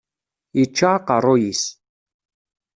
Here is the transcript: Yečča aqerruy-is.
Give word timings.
Yečča 0.57 0.89
aqerruy-is. 0.97 1.63